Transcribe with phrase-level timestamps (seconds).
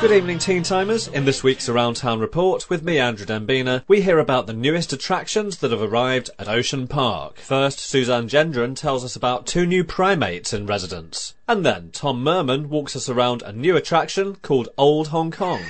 [0.00, 1.08] Good evening, Teen Timers.
[1.08, 4.92] In this week's Around Town report with me, Andrew Dembina, we hear about the newest
[4.92, 7.38] attractions that have arrived at Ocean Park.
[7.38, 11.34] First, Suzanne Gendron tells us about two new primates in residence.
[11.48, 15.62] And then, Tom Mehrmann walks us around a new attraction called Old Hong Kong.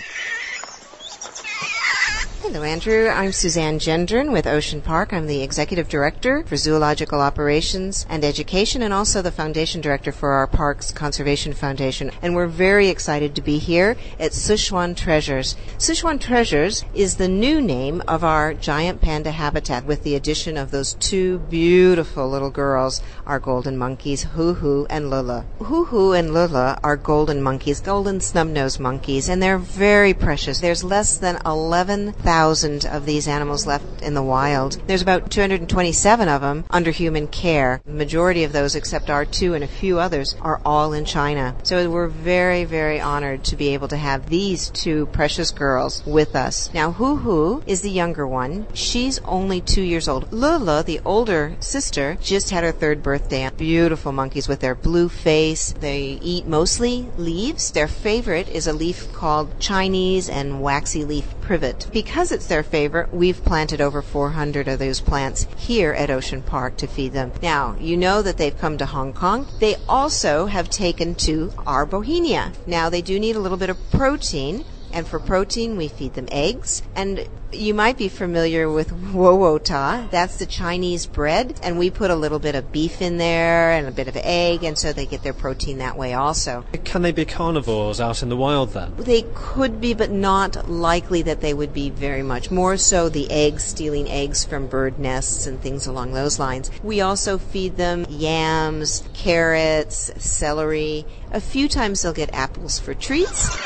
[2.50, 3.08] Hello, Andrew.
[3.08, 5.12] I'm Suzanne Gendron with Ocean Park.
[5.12, 10.30] I'm the Executive Director for Zoological Operations and Education and also the Foundation Director for
[10.30, 12.10] our Parks Conservation Foundation.
[12.22, 15.56] And we're very excited to be here at Sichuan Treasures.
[15.76, 20.70] Sichuan Treasures is the new name of our giant panda habitat with the addition of
[20.70, 25.44] those two beautiful little girls, our golden monkeys, Hu Hu and Lula.
[25.58, 30.60] Hu Hu and Lula are golden monkeys, golden snub-nosed monkeys, and they're very precious.
[30.60, 34.80] There's less than 11,000 thousand of these animals left in the wild.
[34.86, 37.80] There's about 227 of them under human care.
[37.84, 41.56] The majority of those, except our two and a few others, are all in China.
[41.64, 46.36] So we're very, very honored to be able to have these two precious girls with
[46.36, 46.72] us.
[46.72, 48.68] Now, Hu Hu is the younger one.
[48.72, 50.32] She's only two years old.
[50.32, 53.50] Lula, the older sister, just had her third birthday.
[53.56, 55.74] Beautiful monkeys with their blue face.
[55.80, 57.72] They eat mostly leaves.
[57.72, 61.88] Their favorite is a leaf called Chinese and waxy leaf privet.
[61.94, 66.76] Because it's their favorite, we've planted over 400 of those plants here at Ocean Park
[66.76, 67.32] to feed them.
[67.42, 69.48] Now, you know that they've come to Hong Kong.
[69.58, 72.52] They also have taken to our bauhinia.
[72.66, 74.66] Now, they do need a little bit of protein.
[74.92, 76.82] And for protein, we feed them eggs.
[76.94, 80.06] And you might be familiar with wo ta.
[80.10, 81.58] That's the Chinese bread.
[81.62, 84.64] And we put a little bit of beef in there and a bit of egg.
[84.64, 86.64] And so they get their protein that way also.
[86.84, 88.94] Can they be carnivores out in the wild then?
[88.96, 92.50] They could be, but not likely that they would be very much.
[92.50, 96.70] More so the eggs, stealing eggs from bird nests and things along those lines.
[96.82, 101.06] We also feed them yams, carrots, celery.
[101.30, 103.56] A few times they'll get apples for treats.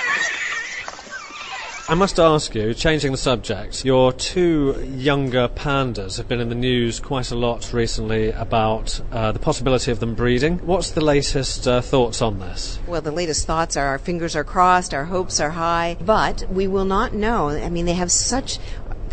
[1.93, 6.55] I must ask you, changing the subject, your two younger pandas have been in the
[6.55, 10.57] news quite a lot recently about uh, the possibility of them breeding.
[10.61, 12.79] What's the latest uh, thoughts on this?
[12.87, 16.67] Well, the latest thoughts are our fingers are crossed, our hopes are high, but we
[16.67, 17.51] will not know.
[17.51, 18.59] I mean, they have such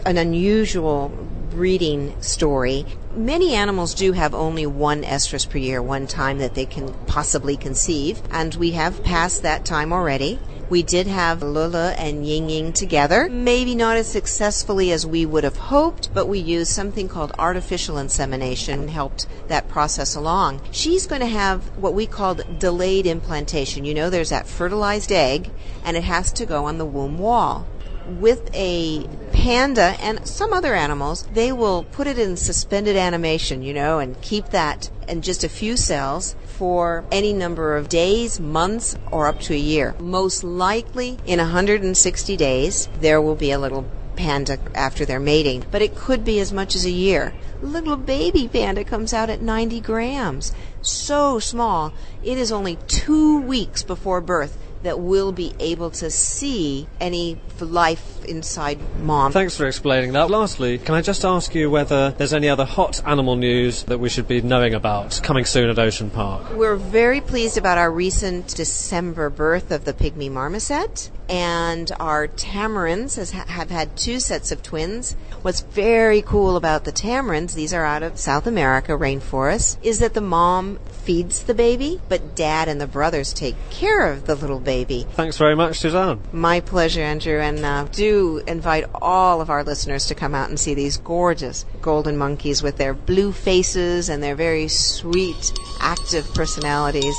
[0.06, 1.10] an unusual
[1.50, 2.86] breeding story.
[3.16, 7.58] Many animals do have only one estrus per year, one time that they can possibly
[7.58, 10.40] conceive, and we have passed that time already.
[10.70, 13.28] We did have Lula and Ying Ying together.
[13.28, 17.98] Maybe not as successfully as we would have hoped, but we used something called artificial
[17.98, 20.62] insemination and helped that process along.
[20.70, 23.86] She's going to have what we called delayed implantation.
[23.86, 25.50] You know, there's that fertilized egg
[25.84, 27.66] and it has to go on the womb wall
[28.10, 33.74] with a panda and some other animals, they will put it in suspended animation, you
[33.74, 38.98] know, and keep that in just a few cells for any number of days, months,
[39.12, 39.96] or up to a year.
[40.00, 45.82] Most likely, in 160 days, there will be a little panda after their mating, but
[45.82, 47.34] it could be as much as a year.
[47.62, 50.54] Little baby panda comes out at 90 grams.
[50.82, 51.94] So small,
[52.24, 58.19] it is only two weeks before birth that we'll be able to see any life
[58.30, 59.32] inside mom.
[59.32, 60.30] Thanks for explaining that.
[60.30, 64.10] Lastly, can I just ask you whether there's any other hot animal news that we
[64.10, 66.54] should be knowing about coming soon at Ocean Park?
[66.54, 73.16] We're very pleased about our recent December birth of the pygmy marmoset and our tamarins
[73.16, 75.16] has, have had two sets of twins.
[75.44, 80.16] What's very cool about the tamarins, these are out of South America rainforest, is that
[80.16, 84.60] the mom feeds the baby, but dad and the brothers take care of the little
[84.60, 85.06] baby.
[85.12, 86.20] Thanks very much, Suzanne.
[86.32, 90.60] My pleasure, Andrew, and uh, do invite all of our listeners to come out and
[90.60, 97.16] see these gorgeous golden monkeys with their blue faces and their very sweet, active personalities.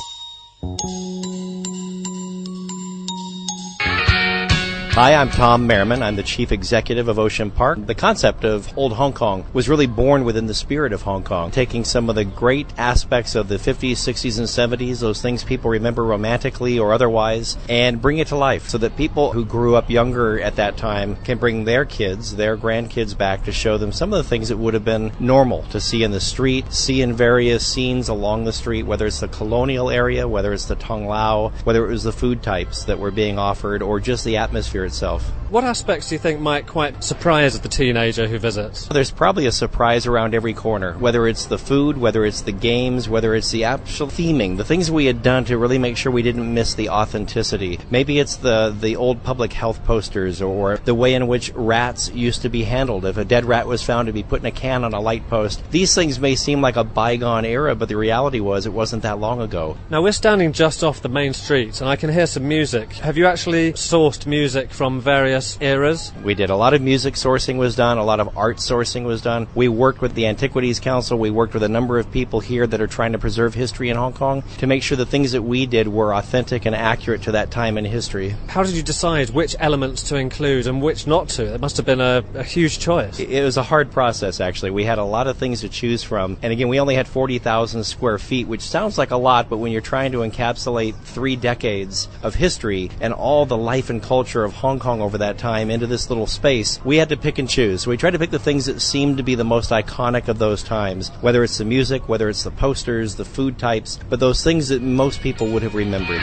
[4.95, 6.03] Hi, I'm Tom Merriman.
[6.03, 7.85] I'm the Chief Executive of Ocean Park.
[7.85, 11.49] The concept of Old Hong Kong was really born within the spirit of Hong Kong,
[11.49, 15.71] taking some of the great aspects of the 50s, 60s, and 70s, those things people
[15.71, 19.89] remember romantically or otherwise, and bring it to life so that people who grew up
[19.89, 24.11] younger at that time can bring their kids, their grandkids back to show them some
[24.11, 27.13] of the things that would have been normal to see in the street, see in
[27.13, 31.53] various scenes along the street, whether it's the colonial area, whether it's the Tong Lau,
[31.63, 35.31] whether it was the food types that were being offered, or just the atmosphere itself.
[35.51, 38.87] What aspects do you think might quite surprise the teenager who visits?
[38.87, 43.09] There's probably a surprise around every corner, whether it's the food, whether it's the games,
[43.09, 46.21] whether it's the actual theming, the things we had done to really make sure we
[46.21, 47.79] didn't miss the authenticity.
[47.89, 52.43] Maybe it's the, the old public health posters or the way in which rats used
[52.43, 53.03] to be handled.
[53.03, 55.27] If a dead rat was found to be put in a can on a light
[55.27, 59.03] post, these things may seem like a bygone era, but the reality was it wasn't
[59.03, 59.77] that long ago.
[59.89, 62.93] Now we're standing just off the main street and I can hear some music.
[62.93, 66.11] Have you actually sourced music from various eras?
[66.23, 69.21] We did a lot of music sourcing was done, a lot of art sourcing was
[69.21, 69.47] done.
[69.55, 72.81] We worked with the Antiquities Council, we worked with a number of people here that
[72.81, 75.65] are trying to preserve history in Hong Kong to make sure the things that we
[75.65, 78.35] did were authentic and accurate to that time in history.
[78.47, 81.53] How did you decide which elements to include and which not to?
[81.53, 83.19] It must have been a, a huge choice.
[83.19, 84.71] It was a hard process actually.
[84.71, 86.37] We had a lot of things to choose from.
[86.41, 89.71] And again, we only had 40,000 square feet, which sounds like a lot, but when
[89.71, 94.53] you're trying to encapsulate three decades of history and all the life and culture of
[94.61, 97.81] Hong Kong over that time into this little space, we had to pick and choose.
[97.81, 100.37] So we tried to pick the things that seemed to be the most iconic of
[100.37, 104.43] those times, whether it's the music, whether it's the posters, the food types, but those
[104.43, 106.21] things that most people would have remembered.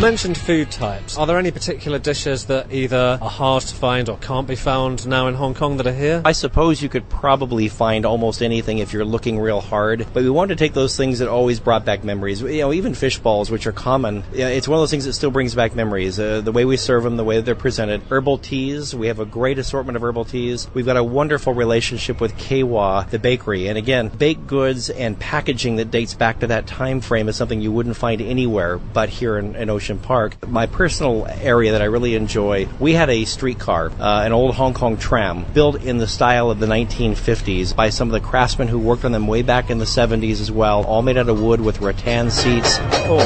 [0.00, 1.18] Mentioned food types.
[1.18, 5.06] Are there any particular dishes that either are hard to find or can't be found
[5.06, 6.22] now in Hong Kong that are here?
[6.24, 10.30] I suppose you could probably find almost anything if you're looking real hard, but we
[10.30, 12.40] wanted to take those things that always brought back memories.
[12.40, 15.30] You know, even fish balls, which are common, it's one of those things that still
[15.30, 16.18] brings back memories.
[16.18, 18.00] Uh, the way we serve them, the way they're presented.
[18.04, 20.66] Herbal teas, we have a great assortment of herbal teas.
[20.72, 25.20] We've got a wonderful relationship with Kee Wah, the bakery, and again, baked goods and
[25.20, 29.10] packaging that dates back to that time frame is something you wouldn't find anywhere but
[29.10, 30.48] here in, in Ocean Park.
[30.48, 34.74] My personal area that I really enjoy, we had a streetcar, uh, an old Hong
[34.74, 38.78] Kong tram, built in the style of the 1950s by some of the craftsmen who
[38.78, 41.60] worked on them way back in the 70s as well, all made out of wood
[41.60, 42.78] with rattan seats.
[43.06, 43.20] Cool.